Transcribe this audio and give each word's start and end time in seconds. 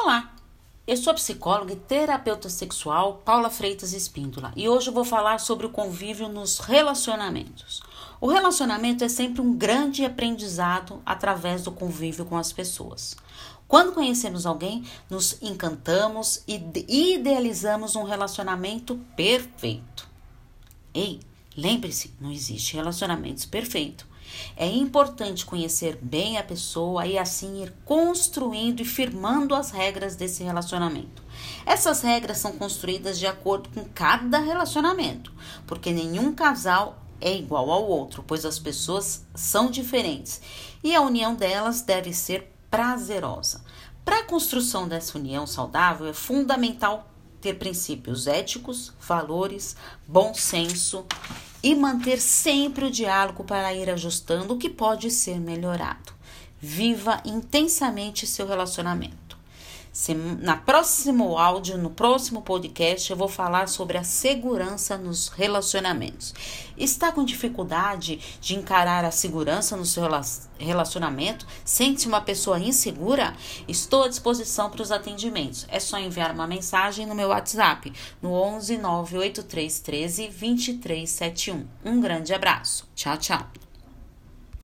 Olá, 0.00 0.32
eu 0.86 0.96
sou 0.96 1.12
psicóloga 1.12 1.72
e 1.72 1.76
terapeuta 1.76 2.48
sexual 2.48 3.20
Paula 3.24 3.50
Freitas 3.50 3.92
Espíndola 3.92 4.52
e 4.54 4.68
hoje 4.68 4.90
eu 4.90 4.92
vou 4.92 5.04
falar 5.04 5.40
sobre 5.40 5.66
o 5.66 5.70
convívio 5.70 6.28
nos 6.28 6.60
relacionamentos. 6.60 7.82
O 8.20 8.28
relacionamento 8.28 9.02
é 9.02 9.08
sempre 9.08 9.40
um 9.40 9.56
grande 9.56 10.04
aprendizado 10.04 11.02
através 11.04 11.64
do 11.64 11.72
convívio 11.72 12.24
com 12.24 12.36
as 12.36 12.52
pessoas. 12.52 13.16
Quando 13.66 13.90
conhecemos 13.90 14.46
alguém, 14.46 14.84
nos 15.10 15.36
encantamos 15.42 16.44
e 16.46 16.62
idealizamos 16.88 17.96
um 17.96 18.04
relacionamento 18.04 19.00
perfeito. 19.16 20.08
Ei, 20.94 21.18
lembre-se, 21.56 22.14
não 22.20 22.30
existe 22.30 22.76
relacionamentos 22.76 23.44
perfeitos. 23.44 24.06
É 24.56 24.66
importante 24.66 25.46
conhecer 25.46 25.98
bem 26.00 26.38
a 26.38 26.42
pessoa 26.42 27.06
e 27.06 27.18
assim 27.18 27.62
ir 27.62 27.72
construindo 27.84 28.80
e 28.80 28.84
firmando 28.84 29.54
as 29.54 29.70
regras 29.70 30.16
desse 30.16 30.42
relacionamento. 30.42 31.22
Essas 31.64 32.02
regras 32.02 32.38
são 32.38 32.52
construídas 32.52 33.18
de 33.18 33.26
acordo 33.26 33.68
com 33.70 33.84
cada 33.84 34.38
relacionamento, 34.38 35.32
porque 35.66 35.92
nenhum 35.92 36.34
casal 36.34 37.02
é 37.20 37.36
igual 37.36 37.70
ao 37.70 37.84
outro, 37.84 38.22
pois 38.26 38.44
as 38.44 38.58
pessoas 38.58 39.26
são 39.34 39.70
diferentes 39.70 40.40
e 40.82 40.94
a 40.94 41.00
união 41.00 41.34
delas 41.34 41.82
deve 41.82 42.12
ser 42.12 42.52
prazerosa. 42.70 43.64
Para 44.04 44.20
a 44.20 44.24
construção 44.24 44.88
dessa 44.88 45.18
união 45.18 45.46
saudável 45.46 46.06
é 46.06 46.12
fundamental 46.12 47.10
ter 47.40 47.54
princípios 47.54 48.26
éticos, 48.26 48.92
valores, 49.00 49.76
bom 50.06 50.34
senso 50.34 51.06
e 51.62 51.74
manter 51.74 52.20
sempre 52.20 52.84
o 52.84 52.90
diálogo 52.90 53.44
para 53.44 53.74
ir 53.74 53.90
ajustando 53.90 54.54
o 54.54 54.58
que 54.58 54.70
pode 54.70 55.10
ser 55.10 55.40
melhorado. 55.40 56.12
Viva 56.60 57.20
intensamente 57.24 58.26
seu 58.26 58.46
relacionamento. 58.46 59.27
Na 60.40 60.56
próximo 60.56 61.36
áudio, 61.36 61.76
no 61.76 61.90
próximo 61.90 62.40
podcast, 62.42 63.10
eu 63.10 63.16
vou 63.16 63.26
falar 63.26 63.68
sobre 63.68 63.98
a 63.98 64.04
segurança 64.04 64.96
nos 64.96 65.28
relacionamentos. 65.28 66.32
Está 66.76 67.10
com 67.10 67.24
dificuldade 67.24 68.20
de 68.40 68.54
encarar 68.54 69.04
a 69.04 69.10
segurança 69.10 69.76
no 69.76 69.84
seu 69.84 70.04
relacionamento? 70.58 71.46
Sente-se 71.64 72.06
uma 72.06 72.20
pessoa 72.20 72.60
insegura? 72.60 73.34
Estou 73.66 74.04
à 74.04 74.08
disposição 74.08 74.70
para 74.70 74.82
os 74.82 74.92
atendimentos. 74.92 75.66
É 75.68 75.80
só 75.80 75.98
enviar 75.98 76.32
uma 76.32 76.46
mensagem 76.46 77.04
no 77.04 77.14
meu 77.14 77.28
WhatsApp 77.28 77.92
no 78.22 78.32
11 78.32 78.78
983 78.78 79.80
13 79.80 80.28
2371. 80.28 81.66
Um 81.84 82.00
grande 82.00 82.32
abraço. 82.32 82.88
Tchau, 82.94 83.16
tchau. 83.18 83.67